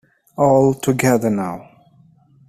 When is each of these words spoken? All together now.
All 0.35 0.73
together 0.73 1.29
now. 1.29 1.69